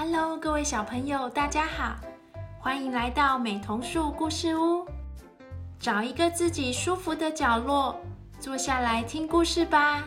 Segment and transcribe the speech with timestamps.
[0.00, 1.96] Hello，各位小朋友，大家好，
[2.60, 4.86] 欢迎来到美童树故事屋。
[5.80, 8.00] 找一个自己舒服的角落，
[8.38, 10.04] 坐下来听故事吧。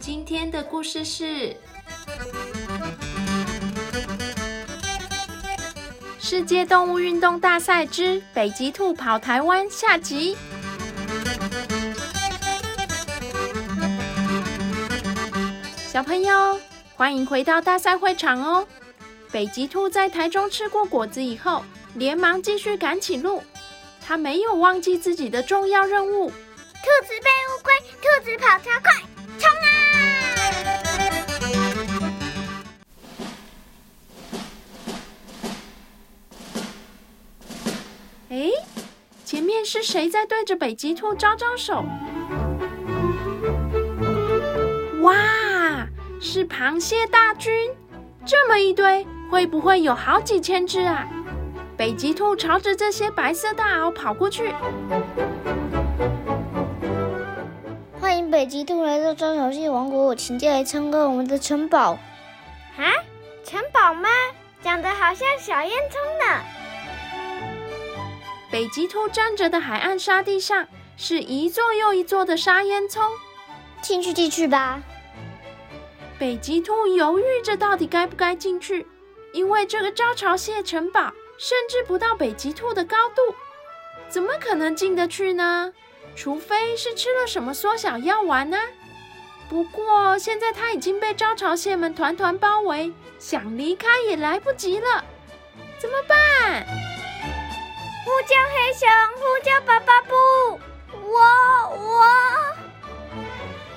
[0.00, 1.56] 今天的故事是
[6.18, 10.36] 世界动物运动大赛之北极兔跑台湾下集。
[15.86, 16.58] 小朋友。
[17.00, 18.66] 欢迎回到大赛会场哦！
[19.32, 21.64] 北极兔在台中吃过果子以后，
[21.94, 23.42] 连忙继续赶起路。
[24.06, 26.28] 它没有忘记自己的重要任务。
[26.28, 26.34] 兔
[27.06, 28.92] 子被乌龟，兔子跑超快，
[29.38, 29.66] 冲啊！
[38.28, 38.50] 哎，
[39.24, 41.82] 前面是谁在对着北极兔招招手？
[45.00, 45.16] 哇！
[46.22, 47.50] 是螃蟹大军，
[48.26, 51.08] 这么一堆，会不会有好几千只啊？
[51.78, 54.52] 北极兔朝着这些白色大鳌跑过去。
[57.98, 61.92] 欢迎北极兔来到招潮蟹王国，请进来参观我们的城堡。
[62.76, 62.84] 啊，
[63.42, 64.10] 城堡吗？
[64.62, 66.42] 长得好像小烟囱呢。
[68.50, 73.00] 北极兔站着的海岸沙地上，是一座又一座的沙烟囱。
[73.80, 74.82] 进去进去吧。
[76.20, 78.86] 北极兔犹豫着，到底该不该进去？
[79.32, 83.34] 因为这个招潮蟹城堡甚至不到北极兔的高度，
[84.06, 85.72] 怎么可能进得去呢？
[86.14, 88.58] 除非是吃了什么缩小药丸呢？
[89.48, 95.02] 不过现在它已经被招潮蟹们团团包围，想离开也来不及了。
[95.78, 96.66] 怎么办？
[98.04, 100.14] 呼叫黑熊，呼叫爸爸布，
[101.00, 101.18] 我
[101.78, 102.04] 我。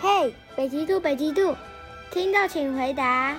[0.01, 1.55] 嘿，北极兔，北极兔。
[2.13, 3.35] 听到请回答。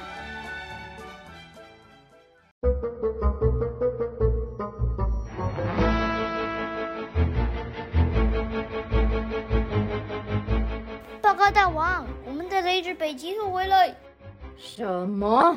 [11.22, 13.94] 报告大王，我们带着一只北极兔回来。
[14.56, 15.56] 什么？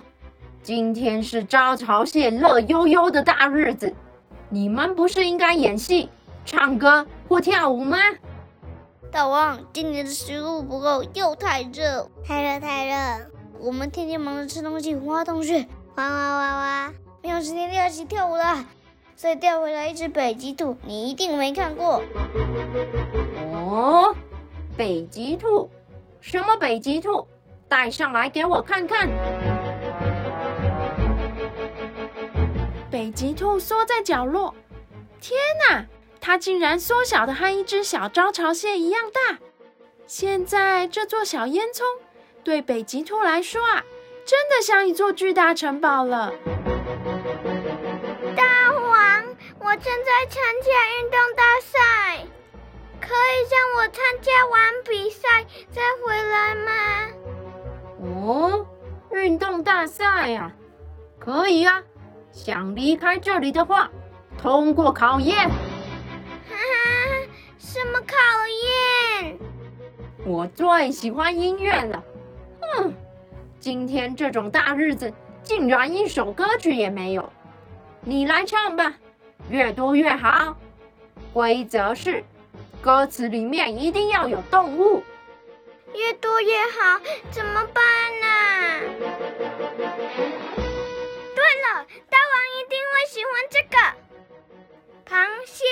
[0.61, 3.95] 今天是招潮蟹乐悠悠的大日子，
[4.47, 6.07] 你们不是应该演戏、
[6.45, 7.97] 唱歌或跳舞吗？
[9.11, 13.31] 大王，今年的食物不够，又太热，太热太热。
[13.59, 18.65] 我们天天忙着吃东西，挖洞穴，挖挖挖挖，没有时间练习跳舞了。
[19.15, 22.03] 所以调回来一只北极兔，你一定没看过。
[23.53, 24.15] 哦，
[24.75, 25.69] 北极兔？
[26.21, 27.27] 什么北极兔？
[27.67, 29.09] 带上来给我看看。
[32.91, 34.53] 北极兔缩在角落，
[35.19, 35.37] 天
[35.69, 35.85] 哪！
[36.19, 39.37] 它竟然缩小的和一只小招潮蟹一样大。
[40.05, 41.81] 现在这座小烟囱
[42.43, 43.83] 对北极兔来说啊，
[44.25, 46.31] 真的像一座巨大城堡了。
[48.35, 49.25] 大王，
[49.59, 52.25] 我正在参加运动大赛，
[53.01, 56.71] 可以让我参加完比赛再回来吗？
[57.99, 58.65] 哦，
[59.11, 60.51] 运动大赛呀，
[61.19, 61.83] 可以啊。
[62.31, 63.89] 想离开这里的话，
[64.41, 65.49] 通过考验。
[67.59, 68.15] 什么考
[69.21, 69.37] 验？
[70.25, 72.03] 我最喜欢音乐了。
[72.61, 72.93] 哼，
[73.59, 75.11] 今天这种大日子，
[75.43, 77.31] 竟然一首歌曲也没有。
[78.01, 78.93] 你来唱吧，
[79.49, 80.55] 越多越好。
[81.33, 82.23] 规则是，
[82.81, 85.03] 歌词里面一定要有动物。
[85.93, 86.99] 越多越好，
[87.31, 87.83] 怎么办
[88.21, 88.27] 呢？
[91.35, 93.77] 对了，大王一定会喜欢这个。
[95.05, 95.63] 螃蟹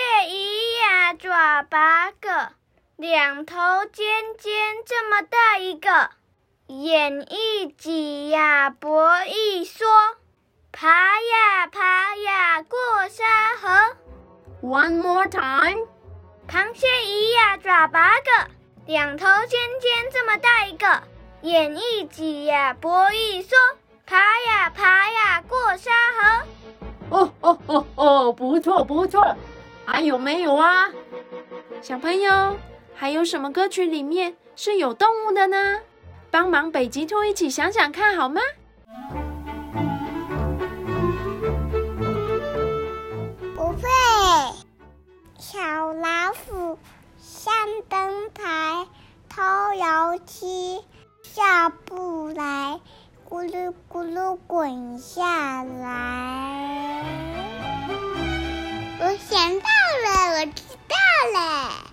[1.17, 2.49] 爪八个，
[2.97, 3.55] 两头
[3.91, 4.05] 尖
[4.37, 4.53] 尖
[4.85, 6.09] 这么大一个，
[6.67, 9.85] 眼一挤呀脖一缩，
[10.71, 12.77] 爬呀爬呀过
[13.09, 13.23] 沙
[13.61, 13.95] 河。
[14.61, 15.87] One more time。
[16.47, 18.49] 螃蟹一呀爪八个，
[18.85, 21.03] 两头尖尖这么大一个，
[21.41, 23.55] 眼一挤呀脖一缩，
[24.05, 26.45] 爬呀爬呀过沙河。
[27.09, 29.35] 哦哦哦哦，不错不错，
[29.85, 30.91] 还有没有啊？
[31.81, 32.57] 小朋友，
[32.95, 35.79] 还有什么歌曲里面是有动物的呢？
[36.31, 38.41] 帮忙北极兔一起想想看好吗？
[43.55, 43.81] 不会。
[45.37, 45.59] 小
[45.93, 46.79] 老虎
[47.19, 47.53] 上
[47.87, 48.87] 灯台，
[49.29, 49.41] 偷
[49.73, 50.81] 油漆，
[51.23, 52.79] 下不来。
[53.27, 57.03] 咕噜咕噜滚下来，
[58.99, 59.67] 我想到
[60.05, 60.45] 了，我
[60.87, 60.95] 到
[61.33, 61.84] 了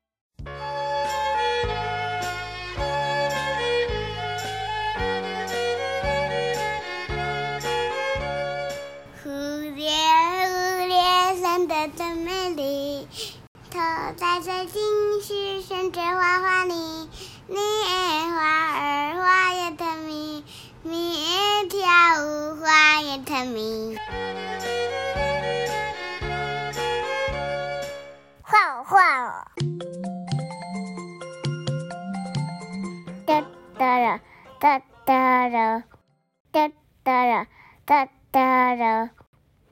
[37.84, 39.10] 啦哒哒啦，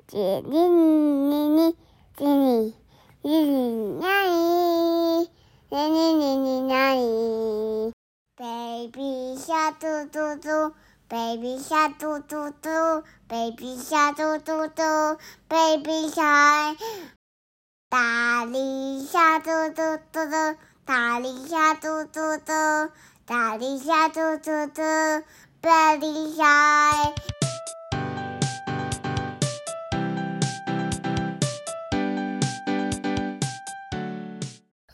[0.08, 1.76] 叽哩哩哩
[2.16, 2.74] 叽哩
[3.22, 5.30] 哩哩呀哩，
[5.70, 7.92] 哩哩哩哩呀哩。
[8.36, 10.74] Baby 小嘟嘟嘟
[11.08, 14.82] ，Baby 小嘟嘟嘟，Baby 小嘟嘟嘟
[15.48, 16.22] ，Baby 小
[17.88, 22.92] 大力小嘟嘟嘟嘟，大力小嘟嘟嘟，
[23.24, 24.82] 大力小嘟嘟嘟
[25.60, 27.39] ，Baby 小。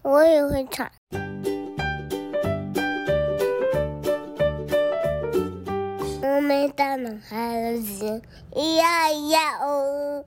[0.09, 0.89] 我也会唱。
[6.23, 8.23] 我们大脑海的鲸，
[8.53, 10.25] 咿呀呀哦，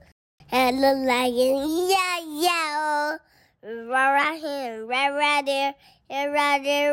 [0.50, 3.18] 海的蓝鲸，咿呀呀哦
[3.62, 6.92] ，ra ra here ra ra there，ra ra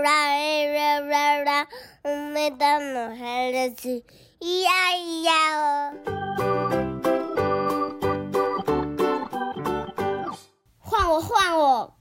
[1.03, 1.67] ra ra
[2.05, 4.01] 我们大脑海的鲸，
[4.39, 5.93] 咿呀咿呀哦。
[10.79, 11.96] 换我，换我。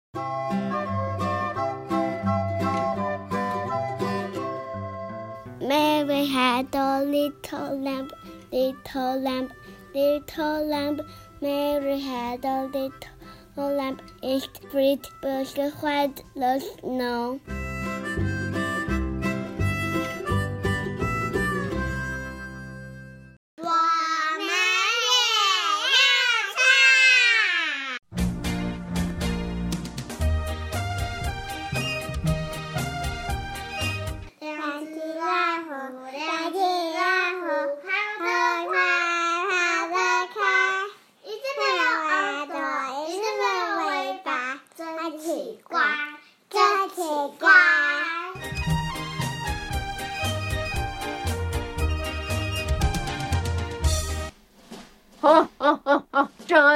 [7.17, 8.11] Little lamb,
[8.53, 9.53] little lamb,
[9.95, 11.01] little lamb.
[11.41, 13.99] Mary had a little lamb.
[14.23, 17.41] Its pretty but white the snow.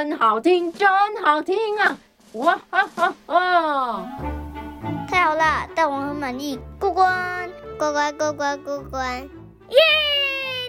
[0.01, 0.89] 真好听，真
[1.23, 1.95] 好听啊！
[2.33, 4.07] 哇哈哈哈！
[5.07, 9.19] 太好了，大王很满意，过关，过关，过关，过关。
[9.19, 9.79] 耶！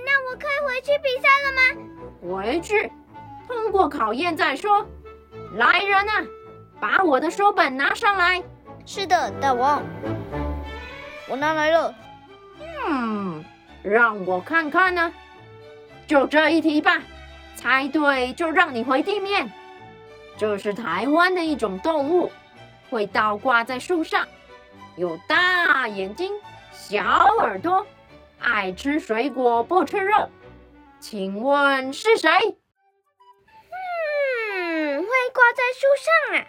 [0.06, 2.42] 那我可以回去比赛了吗？
[2.44, 2.92] 回去，
[3.48, 4.86] 通过考验再说。
[5.54, 6.26] 来人啊，
[6.82, 8.44] 把我的书本拿上来。
[8.86, 9.82] 是的，大王，
[11.30, 11.96] 我拿来了。
[12.86, 13.46] 嗯，
[13.82, 15.14] 让我看看呢、
[16.06, 17.02] 就这一题吧，
[17.56, 19.52] 猜对就让你回地面。
[20.38, 22.32] 这是台湾的一种动物，
[22.90, 24.28] 会倒挂在树上，
[24.96, 26.34] 有大眼睛、
[26.72, 27.04] 小
[27.40, 27.86] 耳朵，
[28.40, 30.30] 爱吃水果不吃肉。
[31.00, 32.30] 请问是谁？
[34.50, 36.46] 嗯，会挂在树上啊！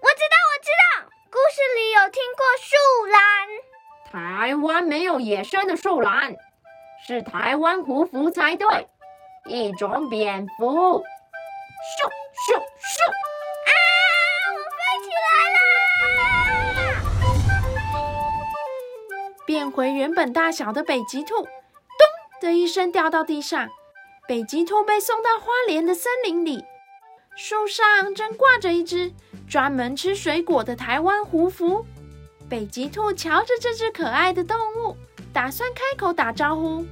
[0.00, 2.74] 我知道，我知道，故事里有听过树
[3.06, 3.20] 懒。
[4.12, 6.36] 台湾没有野生的树懒，
[7.06, 8.88] 是台湾胡服才对，
[9.46, 11.02] 一种蝙蝠。
[11.84, 12.00] 咻
[12.46, 12.58] 咻咻！
[13.66, 13.70] 啊！
[14.54, 16.98] 我飞起来啦！
[19.44, 21.48] 变回原本大小的北极兔，咚
[22.40, 23.68] 的一声掉到地上。
[24.26, 26.64] 北极兔被送到花莲的森林里，
[27.36, 29.12] 树上正挂着一只
[29.46, 31.84] 专门吃水果的台湾胡蝠。
[32.48, 34.96] 北极兔瞧着这只可爱的动物，
[35.34, 36.86] 打算开口打招呼，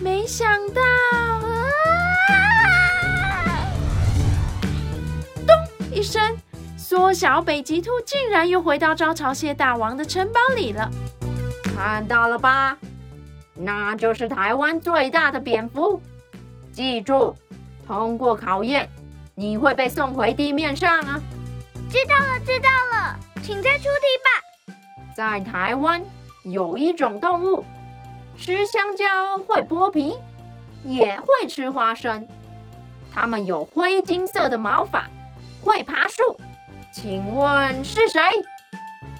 [0.00, 0.82] 没想到，
[5.96, 6.36] 一声，
[6.76, 10.90] 缩小北极兔竟然又回到招潮蟹大王的城堡里了。
[11.74, 12.76] 看到了吧？
[13.54, 15.98] 那就是台湾最大的蝙蝠。
[16.70, 17.34] 记住，
[17.86, 18.86] 通过考验，
[19.34, 21.18] 你会被送回地面上啊！
[21.88, 24.74] 知道了，知道了，请再出题吧。
[25.16, 26.04] 在台湾
[26.44, 27.64] 有一种动物，
[28.36, 30.14] 吃香蕉会剥皮，
[30.84, 32.28] 也会吃花生。
[33.14, 35.08] 它们有灰金色的毛发，
[35.62, 36.38] 会爬树。
[36.92, 38.20] 请问是谁？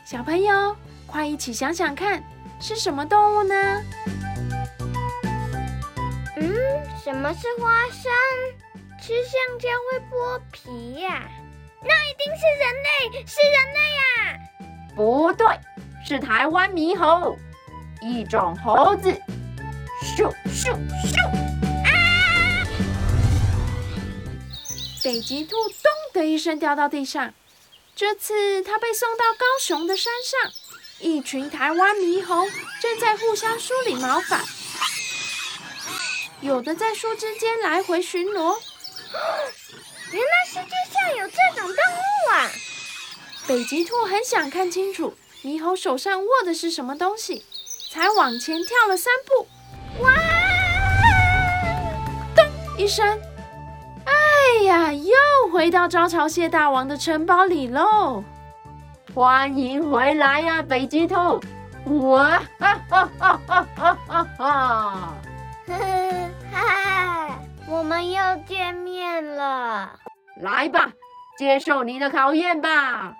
[0.04, 0.76] 小朋友，
[1.06, 2.22] 快一起想想看，
[2.60, 3.54] 是什么动物呢？
[6.36, 6.54] 嗯，
[7.02, 8.12] 什么是花生？
[8.98, 11.28] 吃香蕉会剥皮呀、
[11.82, 14.04] 那一定是人类，是人类呀、
[14.96, 15.46] 不对，
[16.04, 17.38] 是台湾猕猴，
[18.00, 19.12] 一种猴子。
[20.02, 20.74] 咻咻
[21.04, 21.24] 咻！
[21.84, 21.88] 啊
[25.04, 27.32] 北极兔咚的一声掉到地上。
[27.94, 30.52] 这次它被送到高雄的山上，
[30.98, 32.46] 一群台湾猕猴
[32.80, 34.44] 正在互相梳理毛发，
[36.40, 38.58] 有的在树枝间来回巡逻。
[40.12, 42.50] 原来世界上有这种动物啊！
[43.46, 47.44] 北极兔很想看清楚猕猴手上握的是什么东西，
[47.90, 49.48] 才往前跳了三步，
[50.02, 50.12] 哇！
[52.34, 52.46] 咚
[52.76, 53.18] 一声，
[54.66, 55.12] 呀，又
[55.52, 58.22] 回到招潮蟹大王的城堡里喽！
[59.14, 61.40] 欢迎回来呀，北极兔！
[62.08, 65.14] 哇哈哈哈哈哈哈哈！
[66.52, 69.98] 哈哈，我们又见面了。
[70.40, 70.92] 来吧，
[71.38, 73.14] 接受你的考验吧。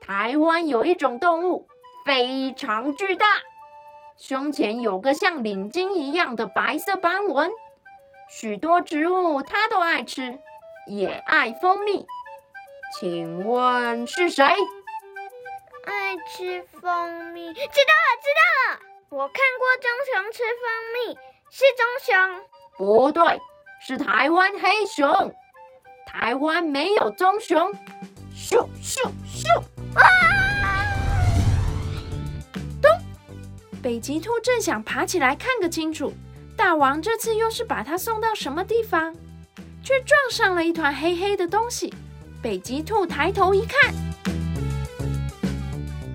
[0.00, 1.66] 台湾有一种动物，
[2.06, 3.26] 非常巨大，
[4.16, 7.50] 胸前有个像领巾一样的白色斑纹。
[8.30, 10.38] 许多植物它都爱吃，
[10.88, 12.06] 也爱蜂蜜。
[12.98, 14.44] 请问是谁？
[15.84, 17.52] 爱吃蜂蜜？
[17.52, 18.42] 知道了，知道
[18.72, 18.80] 了。
[19.10, 20.64] 我看过棕熊吃蜂
[20.94, 21.18] 蜜，
[21.50, 22.40] 是棕熊。
[22.78, 23.40] 不对，
[23.80, 25.34] 是台湾黑熊。
[26.06, 27.70] 台湾没有棕熊。
[28.34, 29.60] 咻咻咻！
[29.94, 30.02] 啊！
[32.80, 32.90] 咚！
[33.82, 36.12] 北极兔正想爬起来看个清楚，
[36.56, 39.14] 大王这次又是把它送到什么地方？
[39.88, 41.94] 却撞上了一团黑黑的东西。
[42.42, 43.90] 北极兔抬头一看，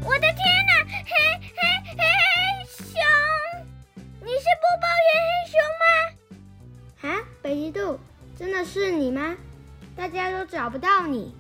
[0.04, 0.38] 我的天
[0.68, 0.86] 哪！
[0.86, 1.58] 黑黑
[1.90, 2.04] 黑黑
[2.70, 2.94] 熊！
[4.22, 7.16] 你是播报员黑熊吗？
[7.16, 8.00] 啊，北极兔，
[8.38, 9.36] 真的是你吗？
[9.96, 11.34] 大家都找不到你。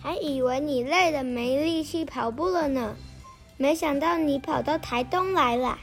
[0.00, 2.96] 还以为你累得没力气跑步了呢，
[3.58, 5.78] 没想到你跑到台东来了。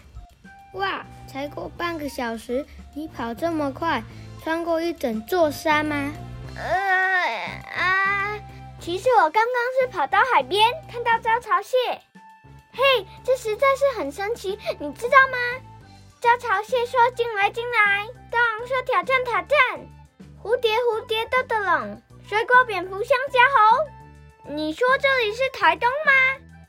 [0.74, 2.66] 哇，才过半个小时，
[2.96, 4.04] 你跑这么快，
[4.44, 6.12] 穿过一整座山吗？
[6.56, 6.64] 呃
[7.76, 8.40] 啊，
[8.80, 11.78] 其实我刚刚是跑到海边，看到招潮蟹。
[12.74, 15.38] 嘿，这实在是很神奇，你知道吗？
[16.20, 19.58] 招潮蟹说进来进来，大王说挑战挑战，
[20.42, 24.54] 蝴蝶蝴蝶豆豆龙，水果蝙蝠香蕉猴。
[24.56, 26.12] 你说这里是台东吗？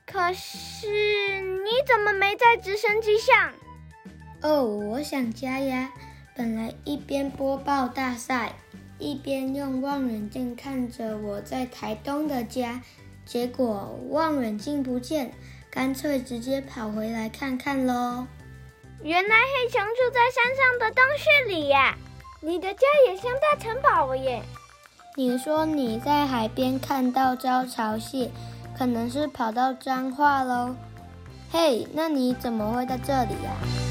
[0.05, 3.51] 可是你怎么没在直升机上？
[4.43, 5.91] 哦，我想家呀。
[6.35, 8.53] 本来一边播报大赛，
[8.97, 12.81] 一边用望远镜看着我在台东的家，
[13.23, 15.31] 结果望远镜不见，
[15.69, 18.25] 干脆直接跑回来看看喽。
[19.03, 21.95] 原来黑熊住在山上的洞穴里呀！
[22.41, 24.41] 你的家也像大城堡耶！
[25.15, 28.31] 你说你在海边看到招潮蟹，
[28.75, 30.75] 可能是跑到彰化喽。
[31.51, 33.82] 嘿，那你怎么会在这里呀？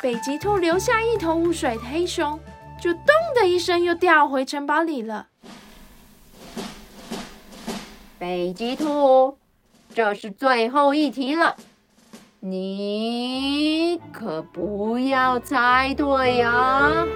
[0.00, 2.38] 北极兔留下一头雾水的黑熊，
[2.80, 5.26] 就咚的一声又掉回城堡里了。
[8.18, 9.36] 北极兔，
[9.94, 11.56] 这是最后一题了，
[12.40, 17.06] 你可不要猜对呀！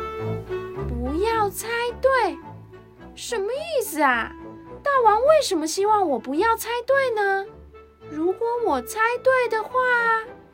[1.24, 1.68] 要猜
[2.00, 2.36] 对，
[3.14, 4.32] 什么意思啊？
[4.82, 7.46] 大王为什么希望我不要猜对呢？
[8.10, 9.70] 如果我猜对的话，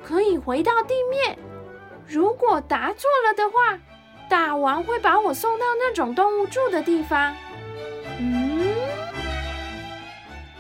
[0.05, 1.39] 可以回到地面；
[2.09, 3.79] 如果答错了的话，
[4.31, 7.37] 大王会把我送到那种动物住的地方。
[8.19, 8.75] 嗯，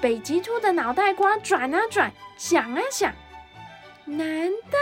[0.00, 3.10] 北极兔的脑袋瓜转啊转，想啊想，
[4.04, 4.78] 难道？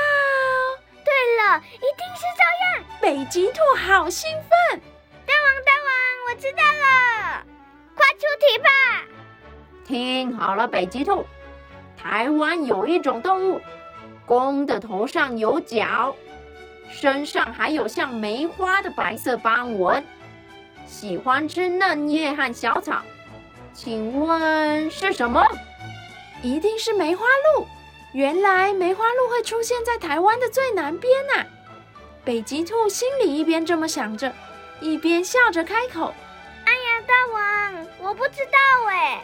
[1.05, 1.13] 对
[1.45, 2.85] 了，一定是这样！
[3.01, 4.81] 北极兔好兴奋。
[5.25, 5.89] 大王，大王
[6.29, 7.45] 我知道了，
[7.95, 8.69] 快出题吧！
[9.87, 11.25] 听好了，北极兔，
[11.97, 13.61] 台湾有一种动物，
[14.27, 16.15] 公的头上有角，
[16.91, 20.05] 身上还有像梅花的白色斑纹，
[20.87, 23.03] 喜欢吃嫩叶和小草。
[23.75, 25.47] 请问是什么？
[26.43, 27.25] 一定是梅花
[27.55, 27.67] 鹿。
[28.13, 31.45] 原来梅花鹿会出现在台湾的最南边呐！
[32.25, 34.33] 北极兔心里一边这么想着。
[34.81, 36.15] 一边笑着开口
[36.65, 38.59] ：“哎呀，大王，我不知道
[38.91, 39.23] 哎。”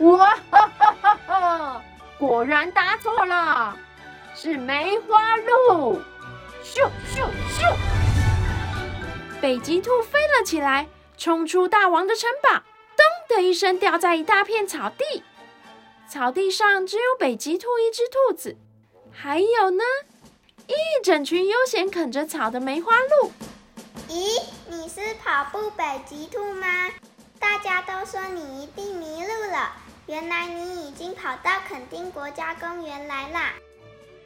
[0.00, 1.82] 哇哈哈哈哈！
[2.18, 3.76] 果然答错了，
[4.34, 6.00] 是梅花鹿。
[6.74, 7.22] 咻咻
[7.56, 7.76] 咻！
[9.40, 12.50] 北极兔飞了起来，冲出大王的城堡，
[12.96, 15.22] 咚的一声掉在一大片草地。
[16.10, 18.56] 草地上只有北极兔一只兔子，
[19.12, 19.84] 还有呢，
[20.66, 23.30] 一整群悠闲啃着草的梅花鹿。
[24.08, 26.90] 咦，你是跑步北极兔吗？
[27.38, 29.72] 大家都说你一定迷路了，
[30.06, 33.52] 原来你已经跑到垦丁国家公园来啦！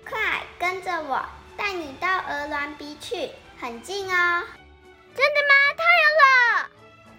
[0.09, 1.23] 快跟着我，
[1.61, 4.43] 带你到鹅銮鼻去，很近哦。
[5.14, 5.55] 真的吗？
[5.76, 6.71] 太好了！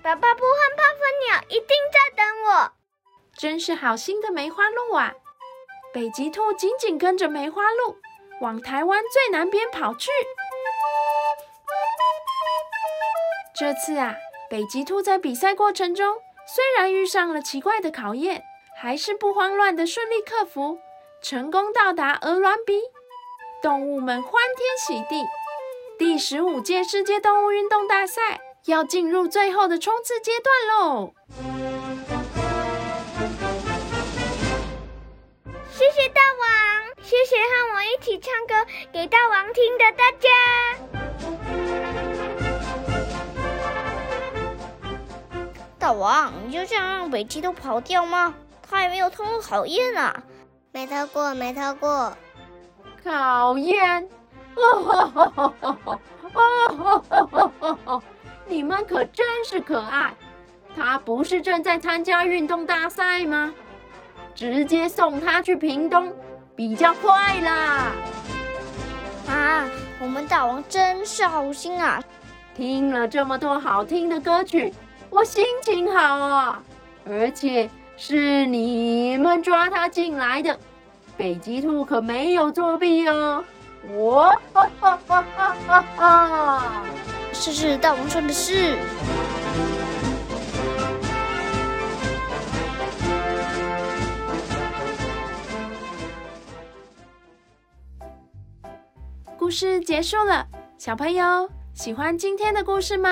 [0.01, 2.71] 爸爸不换泡粉鸟一定在等我。
[3.37, 5.13] 真是好心的梅花鹿啊！
[5.93, 7.97] 北极兔紧紧跟着梅花鹿，
[8.41, 10.09] 往台湾最南边跑去。
[13.55, 14.15] 这次啊，
[14.49, 16.15] 北极兔在比赛过程中，
[16.55, 18.43] 虽然遇上了奇怪的考验，
[18.81, 20.79] 还是不慌乱的顺利克服，
[21.21, 22.81] 成功到达鹅銮鼻，
[23.61, 25.23] 动物们欢天喜地。
[25.99, 31.13] 第十五届世界动物运动大赛要进入最后的冲刺阶段喽！
[35.71, 36.49] 谢谢大王，
[37.03, 40.27] 谢谢和我一起唱歌给大王听的大家。
[45.77, 48.33] 大王，你就这样让北极都跑掉吗？
[48.67, 50.23] 他还没有通过考验啊。
[50.71, 52.17] 没通过，没通过。
[53.03, 54.07] 考验。
[54.55, 55.53] 哦吼
[57.85, 58.03] 吼！
[58.47, 60.13] 你们可真是可爱。
[60.75, 63.53] 他不是正在参加运动大赛吗？
[64.33, 66.13] 直接送他去屏东
[66.55, 67.91] 比较快啦。
[69.27, 69.65] 啊，
[69.99, 72.01] 我们大王真是好心啊！
[72.55, 74.73] 听了这么多好听的歌曲，
[75.09, 76.61] 我心情好啊。
[77.05, 80.57] 而且是你们抓他进来的，
[81.17, 83.43] 北极兔可没有作弊哦。
[83.89, 85.25] 我哈哈哈
[85.67, 86.83] 哈哈！
[87.33, 88.77] 是是，大王说的是。
[99.37, 103.09] 故事结束了，小朋友喜欢今天的故事吗？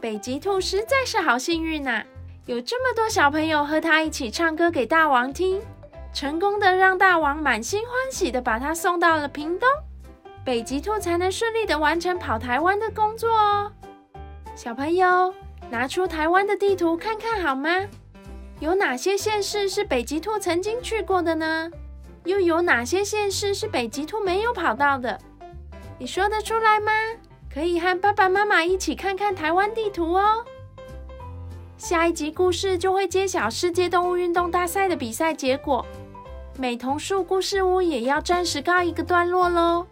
[0.00, 2.02] 北极兔实在是好幸运呐，
[2.46, 5.60] 有这么多小朋友和他一起唱歌给大王听。
[6.12, 9.68] 成功的让大王满心欢喜的把他送到了屏东，
[10.44, 13.72] 北极兔才能顺利的完成跑台湾的工作哦。
[14.54, 15.32] 小朋友，
[15.70, 17.70] 拿出台湾的地图看看好吗？
[18.60, 21.70] 有哪些县市是北极兔曾经去过的呢？
[22.24, 25.18] 又有哪些县市是北极兔没有跑到的？
[25.98, 26.92] 你说得出来吗？
[27.52, 30.44] 可以和爸爸妈妈一起看看台湾地图哦。
[31.78, 35.84] 下一集故事就会揭晓世界动物运动大赛的比赛结果。
[36.62, 39.84] 美童树故事屋也要暂时告一个段落喽，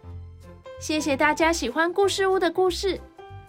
[0.79, 2.97] 谢谢大家喜欢故事屋的故事，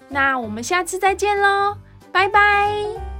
[0.08, 1.76] 那我们下次再见喽，
[2.10, 3.11] 拜拜。